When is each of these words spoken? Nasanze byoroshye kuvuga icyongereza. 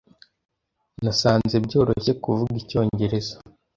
Nasanze 1.03 1.55
byoroshye 1.65 2.11
kuvuga 2.23 2.53
icyongereza. 2.61 3.35